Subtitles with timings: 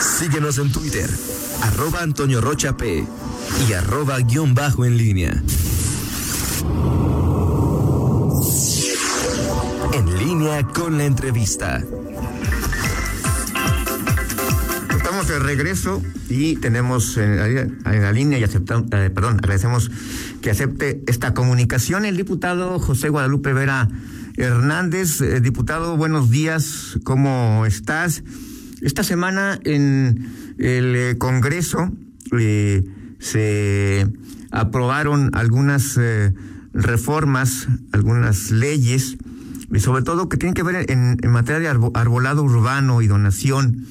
[0.00, 1.08] Síguenos en Twitter,
[1.62, 3.06] arroba Antonio Rocha P
[3.68, 5.42] y arroba guion bajo en línea.
[9.92, 11.82] En línea con la entrevista.
[14.96, 17.36] Estamos de regreso y tenemos en
[17.84, 19.90] la, línea y aceptamos, eh, perdón, agradecemos
[20.42, 23.88] que acepte esta comunicación el diputado José Guadalupe Vera
[24.36, 25.20] Hernández.
[25.20, 28.24] Eh, diputado, buenos días, ¿cómo estás?
[28.84, 30.28] Esta semana en
[30.58, 31.90] el eh, Congreso
[32.38, 32.84] eh,
[33.18, 34.06] se
[34.50, 36.34] aprobaron algunas eh,
[36.74, 39.16] reformas, algunas leyes,
[39.72, 43.86] y sobre todo que tienen que ver en, materia de arbolado urbano y donación,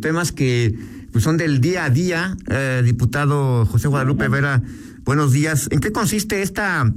[0.00, 0.78] temas que
[1.10, 2.36] pues, son del día a día.
[2.84, 4.62] diputado José Guadalupe Vera,
[5.04, 5.66] buenos días.
[5.72, 6.90] ¿En qué consiste esta,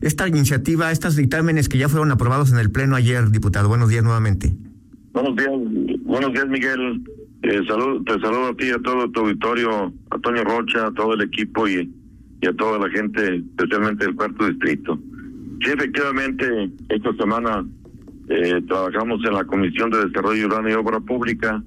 [0.00, 3.68] esta iniciativa, estos dictámenes que ya fueron aprobados en el Pleno ayer, diputado?
[3.68, 4.67] Buenos días nuevamente.
[5.12, 5.50] Buenos días,
[6.04, 7.02] buenos días Miguel.
[7.42, 11.22] Eh, te saludo a ti, a todo tu auditorio, a Toño Rocha, a todo el
[11.22, 11.90] equipo y,
[12.40, 14.98] y a toda la gente, especialmente del cuarto distrito.
[15.64, 17.64] Sí, efectivamente, esta semana
[18.28, 21.62] eh, trabajamos en la Comisión de Desarrollo Urbano y Obra Pública.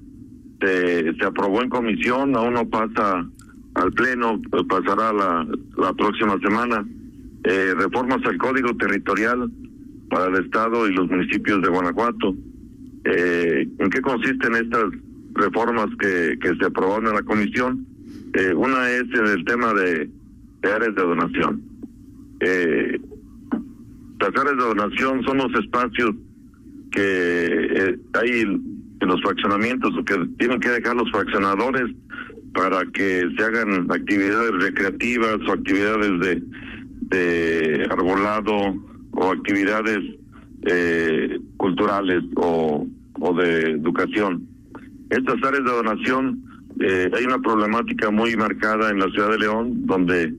[0.60, 3.26] Se, se aprobó en comisión, aún no pasa
[3.74, 5.46] al Pleno, pues pasará la,
[5.76, 6.86] la próxima semana.
[7.44, 9.50] Eh, reformas al Código Territorial
[10.08, 12.36] para el Estado y los municipios de Guanajuato.
[13.04, 14.84] Eh, ¿En qué consisten estas
[15.34, 17.86] reformas que, se aprobaron en la comisión?
[18.34, 20.10] Eh, una es en el tema de,
[20.62, 21.62] áreas de donación.
[22.40, 23.00] Eh,
[24.20, 26.14] las áreas de donación son los espacios
[26.92, 31.90] que eh, hay en los fraccionamientos que tienen que dejar los fraccionadores
[32.54, 36.42] para que se hagan actividades recreativas o actividades de,
[37.16, 38.76] de arbolado
[39.12, 39.98] o actividades
[40.66, 42.84] eh, culturales o,
[43.20, 44.42] o de educación.
[45.10, 46.42] Estas áreas de donación,
[46.80, 50.34] eh, hay una problemática muy marcada en la ciudad de León, donde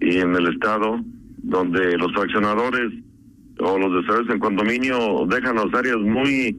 [0.00, 1.00] y en el estado,
[1.38, 2.92] donde los fraccionadores
[3.60, 6.56] o los desarrollos en condominio dejan las áreas muy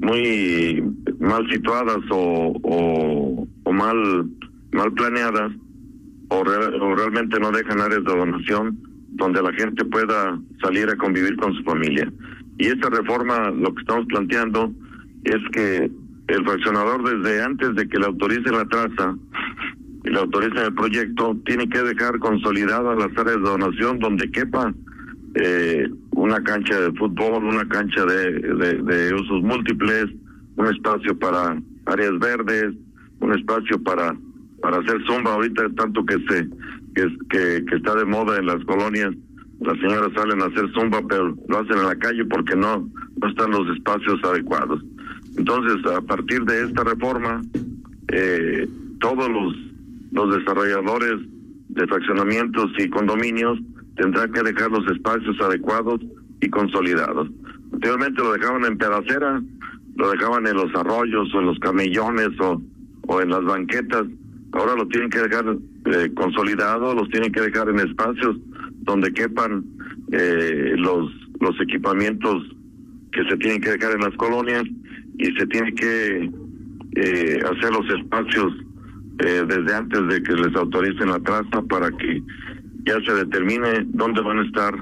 [0.00, 0.82] muy
[1.18, 4.26] mal situadas o, o, mal
[4.72, 5.52] mal planeadas
[6.30, 8.78] o, o realmente no dejan áreas de donación
[9.10, 12.10] donde la gente pueda salir a convivir con su familia.
[12.60, 14.70] Y esta reforma lo que estamos planteando
[15.24, 15.90] es que
[16.28, 19.16] el fraccionador desde antes de que le autorice la traza
[20.04, 24.74] y le autorice el proyecto tiene que dejar consolidadas las áreas de donación donde quepa
[25.36, 28.40] eh, una cancha de fútbol, una cancha de,
[28.82, 30.08] de, usos múltiples,
[30.56, 32.74] un espacio para áreas verdes,
[33.20, 34.14] un espacio para
[34.60, 35.32] para hacer zumba.
[35.32, 36.46] Ahorita tanto que se
[36.94, 39.14] que está de moda en las colonias
[39.60, 42.88] las señoras salen a hacer zumba pero lo hacen en la calle porque no
[43.20, 44.82] no están los espacios adecuados.
[45.36, 47.42] Entonces a partir de esta reforma
[48.12, 48.68] eh,
[49.00, 49.54] todos los
[50.12, 51.14] los desarrolladores
[51.68, 53.58] de fraccionamientos y condominios
[53.96, 56.00] tendrán que dejar los espacios adecuados
[56.40, 57.28] y consolidados.
[57.72, 59.42] Anteriormente lo dejaban en pedacera
[59.96, 62.60] lo dejaban en los arroyos o en los camellones o
[63.06, 64.06] o en las banquetas.
[64.52, 65.44] Ahora lo tienen que dejar
[65.86, 68.36] eh, consolidado, los tienen que dejar en espacios
[68.80, 69.64] donde quepan
[70.12, 71.10] eh, los
[71.40, 72.44] los equipamientos
[73.12, 74.62] que se tienen que dejar en las colonias
[75.18, 76.30] y se tiene que
[76.96, 78.52] eh, hacer los espacios
[79.24, 82.22] eh, desde antes de que les autoricen la traza para que
[82.86, 84.74] ya se determine dónde van a estar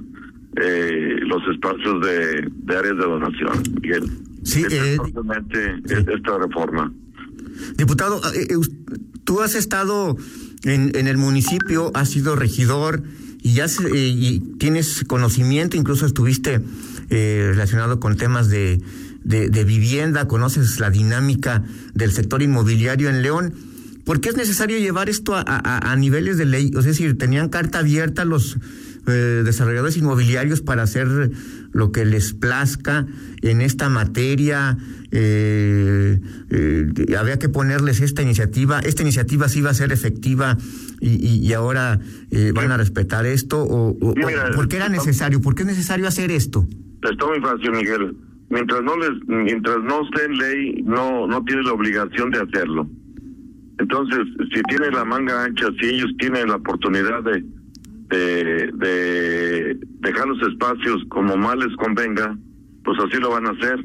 [0.61, 3.63] eh, los espacios de, de áreas de donación.
[3.81, 4.11] Miguel.
[4.43, 5.95] Sí, eh, sí.
[5.95, 6.93] esta reforma.
[7.77, 8.47] Diputado, eh,
[9.25, 10.17] tú has estado
[10.65, 13.03] en, en, el municipio, has sido regidor
[13.43, 16.61] y ya se, eh, y tienes conocimiento, incluso estuviste
[17.11, 18.81] eh, relacionado con temas de,
[19.25, 21.63] de, vivienda, conoces la dinámica
[21.95, 23.55] del sector inmobiliario en León.
[24.05, 26.69] ¿Por qué es necesario llevar esto a niveles de ley?
[26.69, 28.57] O sea, es decir, tenían carta abierta los
[29.09, 31.09] eh, desarrolladores inmobiliarios para hacer
[31.73, 33.07] lo que les plazca
[33.43, 34.77] en esta materia.
[35.11, 36.21] Eh,
[36.51, 38.81] eh, había que ponerles esta iniciativa.
[38.81, 40.57] Esta iniciativa sí va a ser efectiva
[41.01, 42.01] y, y, y ahora
[42.31, 43.63] eh, van a respetar esto.
[43.63, 45.41] O, o, Mira, ¿Por qué era necesario?
[45.41, 46.67] ¿Por qué es necesario hacer esto?
[47.03, 48.17] Está muy fácil, Miguel.
[48.51, 52.89] Mientras no les, mientras no esté en ley, no, no tiene la obligación de hacerlo.
[53.79, 54.21] Entonces,
[54.53, 57.45] si tienen la manga ancha, si ellos tienen la oportunidad de,
[58.11, 62.37] de, de dejar los espacios como más les convenga,
[62.85, 63.85] pues así lo van a hacer.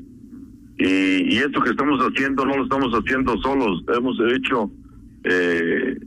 [0.78, 4.72] Y, y esto que estamos haciendo no lo estamos haciendo solos, hemos hecho
[5.24, 5.98] eh,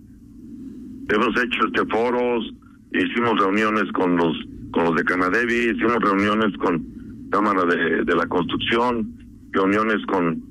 [1.08, 2.52] hemos hecho este foros,
[2.92, 4.36] hicimos reuniones con los
[4.72, 6.84] con los de Canadevi, hicimos reuniones con
[7.30, 9.14] Cámara de, de la Construcción,
[9.52, 10.42] reuniones con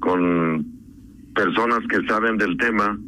[0.00, 0.66] con
[1.34, 2.98] personas que saben del tema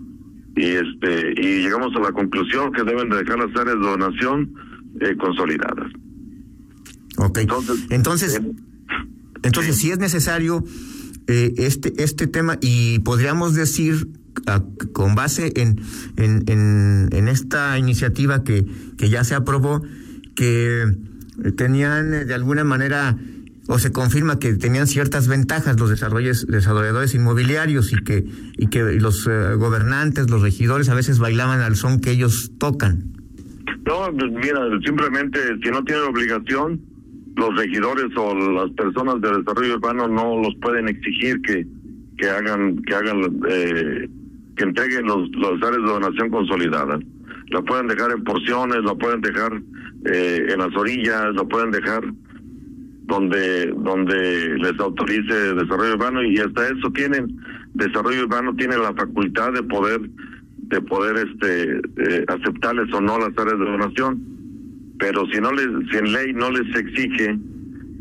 [0.56, 4.54] y este y llegamos a la conclusión que deben de dejar las áreas de donación
[5.00, 5.92] eh, consolidadas.
[7.18, 7.38] Ok.
[7.38, 8.52] Entonces, entonces, eh,
[9.42, 10.64] entonces si es necesario
[11.26, 14.08] eh, este este tema y podríamos decir
[14.92, 15.80] con base en,
[16.16, 18.66] en, en, en, esta iniciativa que,
[18.98, 19.82] que ya se aprobó
[20.34, 20.84] que
[21.56, 23.16] tenían de alguna manera
[23.68, 28.24] o se confirma que tenían ciertas ventajas los desarrolladores inmobiliarios y que
[28.56, 33.12] y que los eh, gobernantes, los regidores a veces bailaban al son que ellos tocan.
[33.84, 36.80] No, pues mira, simplemente si no tienen obligación,
[37.36, 41.66] los regidores o las personas de desarrollo urbano no los pueden exigir que
[42.18, 44.08] que hagan que hagan eh,
[44.56, 47.00] que entreguen los los áreas de donación consolidadas.
[47.50, 49.52] La pueden dejar en porciones, la pueden dejar
[50.06, 52.02] eh, en las orillas, la pueden dejar
[53.06, 57.38] donde donde les autorice desarrollo urbano y hasta eso tienen.
[57.74, 60.00] Desarrollo urbano tiene la facultad de poder
[60.58, 64.20] de poder este eh, aceptarles o no las áreas de donación.
[64.98, 67.38] Pero si no les si en ley no les exige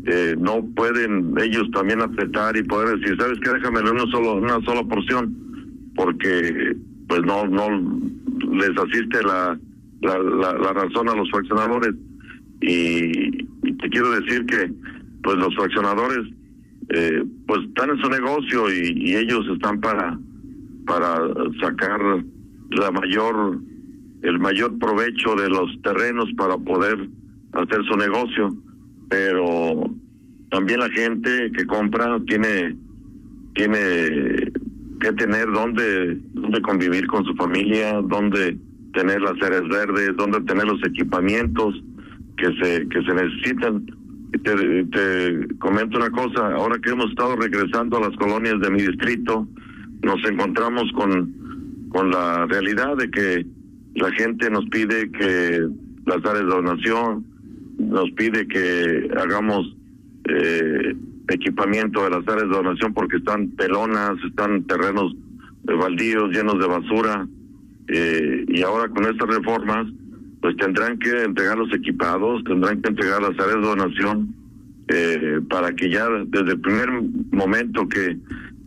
[0.06, 4.60] eh, no pueden ellos también aceptar y poder decir sabes qué déjame una solo una
[4.64, 5.34] sola porción
[5.96, 6.76] porque
[7.08, 7.68] pues no no
[8.52, 9.58] les asiste la
[10.02, 11.94] la, la, razón a los fraccionadores.
[12.60, 14.70] Y te quiero decir que
[15.26, 16.20] pues los fraccionadores
[16.90, 20.16] eh, pues están en su negocio y, ellos están para
[20.86, 21.18] para
[21.60, 22.00] sacar
[22.70, 23.58] la mayor
[24.22, 27.08] el mayor provecho de los terrenos para poder
[27.54, 28.54] hacer su negocio.
[29.08, 29.90] Pero
[30.52, 32.76] también la gente que compra tiene
[33.56, 34.52] tiene
[35.00, 38.56] que tener donde donde convivir con su familia donde
[38.94, 41.74] tener las áreas verdes donde tener los equipamientos
[42.36, 43.86] que se que se necesitan
[44.52, 49.48] te, comento una cosa, ahora que hemos estado regresando a las colonias de mi distrito,
[50.02, 53.46] nos encontramos con, con la realidad de que
[53.94, 55.66] la gente nos pide que
[56.04, 57.24] las áreas de donación,
[57.78, 59.76] nos pide que hagamos
[60.28, 60.94] eh,
[61.28, 65.14] equipamiento de las áreas de donación porque están pelonas, están terrenos
[65.64, 67.26] baldíos llenos de basura.
[67.88, 69.86] Eh, y ahora con estas reformas
[70.40, 74.34] pues tendrán que entregar los equipados, tendrán que entregar las áreas de donación
[74.88, 76.88] eh, para que ya desde el primer
[77.32, 78.16] momento que,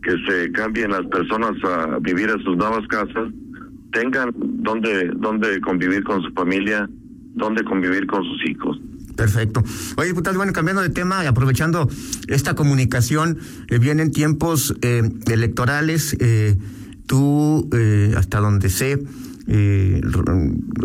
[0.02, 3.32] que se cambien las personas a vivir en sus nuevas casas,
[3.92, 6.88] tengan donde, donde convivir con su familia,
[7.34, 8.80] donde convivir con sus hijos.
[9.16, 9.62] Perfecto.
[9.96, 11.88] Oye, diputado, bueno, cambiando de tema y aprovechando
[12.28, 13.38] esta comunicación,
[13.68, 16.56] eh, vienen tiempos eh, electorales, eh,
[17.06, 17.68] tú,
[18.16, 18.98] hasta donde sé,
[19.50, 20.00] eh,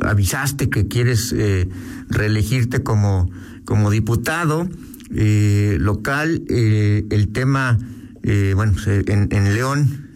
[0.02, 1.70] avisaste que quieres eh,
[2.10, 3.30] reelegirte como,
[3.64, 4.68] como diputado
[5.16, 6.44] eh, local.
[6.50, 7.78] Eh, el tema,
[8.24, 10.10] eh, bueno, pues, en, en León,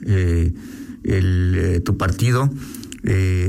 [1.03, 2.49] el, tu partido,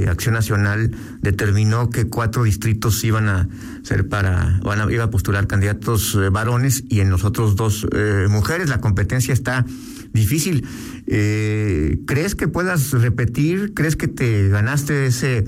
[0.08, 0.90] Acción Nacional,
[1.22, 3.48] determinó que cuatro distritos iban a
[3.82, 7.86] ser para, van a, iba a postular candidatos varones y en los otros dos
[8.28, 8.68] mujeres.
[8.68, 9.64] La competencia está
[10.12, 10.66] difícil.
[11.06, 13.74] Eh, ¿Crees que puedas repetir?
[13.74, 15.44] ¿Crees que te ganaste ese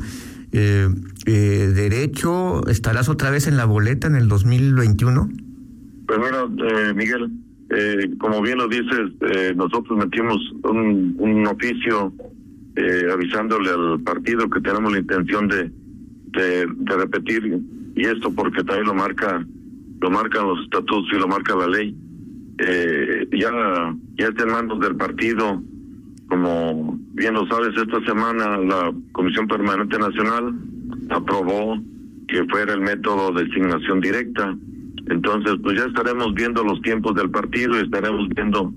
[0.52, 0.88] eh,
[1.26, 2.66] eh, derecho?
[2.68, 5.30] ¿Estarás otra vez en la boleta en el 2021?
[6.06, 7.30] Pues eh, Miguel,
[7.70, 12.12] eh, como bien lo dices, eh, nosotros metimos un, un oficio
[13.12, 15.70] avisándole al partido que tenemos la intención de,
[16.32, 17.60] de, de repetir
[17.94, 19.46] y esto porque también lo marca
[20.00, 21.94] lo marcan los estatutos y lo marca la ley
[22.58, 25.62] eh, ya, ya está en manos del partido.
[26.28, 30.54] Como bien lo sabes, esta semana la Comisión Permanente Nacional
[31.10, 31.78] aprobó
[32.28, 34.56] que fuera el método de designación directa.
[35.10, 38.72] Entonces, pues ya estaremos viendo los tiempos del partido y estaremos viendo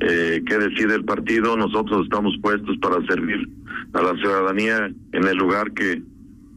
[0.00, 1.56] eh, qué decide el partido.
[1.56, 3.48] Nosotros estamos puestos para servir
[3.94, 6.02] a la ciudadanía en el lugar que,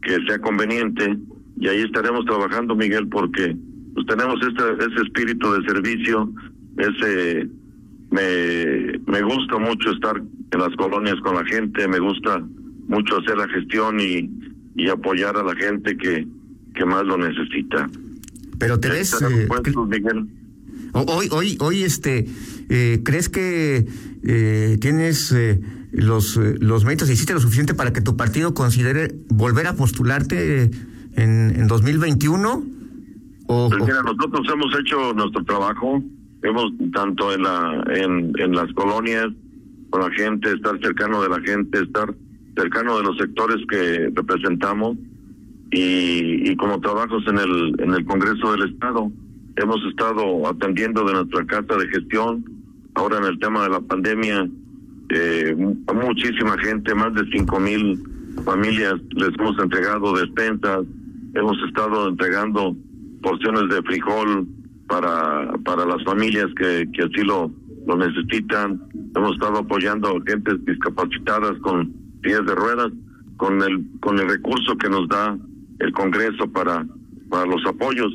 [0.02, 1.16] que sea conveniente
[1.62, 3.56] y ahí estaremos trabajando, Miguel, porque
[3.94, 6.28] pues tenemos este, ese espíritu de servicio
[6.78, 7.48] ese
[8.10, 12.42] me, me gusta mucho estar en las colonias con la gente, me gusta
[12.88, 14.30] mucho hacer la gestión y,
[14.76, 16.26] y apoyar a la gente que,
[16.74, 17.88] que más lo necesita.
[18.58, 19.48] Pero te ves, eh,
[19.88, 20.28] Miguel.
[20.92, 22.26] Hoy, hoy, hoy, este,
[22.68, 23.86] eh, ¿crees que
[24.24, 25.60] eh, tienes eh,
[25.90, 30.64] los, eh, los méritos, hiciste lo suficiente para que tu partido considere volver a postularte
[31.14, 32.66] en, en 2021?
[33.46, 36.02] O, pues mira, nosotros hemos hecho nuestro trabajo,
[36.42, 39.26] hemos tanto en la en, las colonias
[39.90, 42.14] con la gente estar cercano de la gente estar
[42.56, 44.96] cercano de los sectores que representamos
[45.70, 49.10] y, y como trabajos en el en el Congreso del Estado.
[49.56, 52.44] Hemos estado atendiendo de nuestra casa de gestión
[52.94, 54.48] ahora en el tema de la pandemia
[55.14, 55.54] eh,
[55.94, 58.02] muchísima gente, más de cinco mil
[58.44, 60.86] familias les hemos entregado despensas,
[61.34, 62.74] hemos estado entregando
[63.20, 64.48] porciones de frijol
[64.92, 67.50] para para las familias que, que así lo,
[67.86, 68.78] lo necesitan,
[69.16, 72.92] hemos estado apoyando a gentes discapacitadas con pies de ruedas,
[73.38, 75.38] con el con el recurso que nos da
[75.78, 76.86] el Congreso para
[77.30, 78.12] para los apoyos,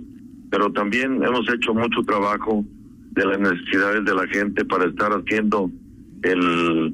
[0.51, 2.63] pero también hemos hecho mucho trabajo
[3.11, 5.71] de las necesidades de la gente para estar haciendo
[6.21, 6.93] el,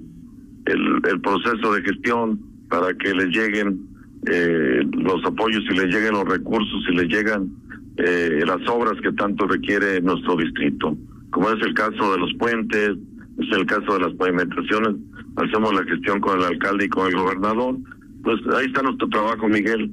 [0.66, 3.86] el, proceso de gestión para que les lleguen
[4.32, 7.50] eh, los apoyos y les lleguen los recursos y les llegan
[7.98, 10.98] eh, las obras que tanto requiere nuestro distrito,
[11.32, 12.92] como es el caso de los puentes,
[13.40, 14.96] es el caso de las pavimentaciones,
[15.36, 17.78] hacemos la gestión con el alcalde y con el gobernador,
[18.24, 19.92] pues ahí está nuestro trabajo, Miguel,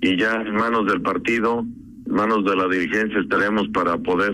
[0.00, 1.64] y ya en manos del partido,
[2.06, 4.32] en manos de la dirigencia estaremos para poder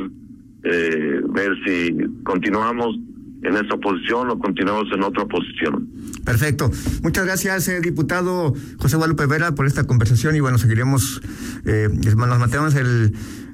[0.65, 1.95] eh, ver si
[2.25, 2.99] continuamos
[3.45, 5.89] en esa posición o continuamos en otra posición.
[6.25, 6.71] Perfecto.
[7.03, 11.21] Muchas gracias, eh, diputado José Guadalupe Vera, por esta conversación y bueno, seguiremos,
[11.67, 13.13] eh, nos mantenemos el,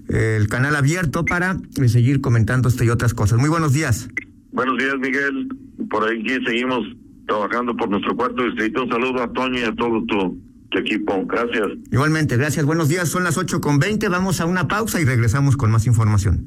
[0.09, 1.57] el canal abierto para
[1.87, 3.39] seguir comentando esto y otras cosas.
[3.39, 4.09] Muy buenos días.
[4.53, 5.49] Buenos días, Miguel.
[5.89, 6.87] Por ahí seguimos
[7.27, 8.83] trabajando por nuestro cuarto distrito.
[8.85, 10.39] Un saludo a Toño y a todo tu,
[10.79, 11.25] equipo.
[11.27, 11.67] Gracias.
[11.91, 12.65] Igualmente, gracias.
[12.65, 13.09] Buenos días.
[13.09, 14.09] Son las ocho con veinte.
[14.09, 16.47] Vamos a una pausa y regresamos con más información.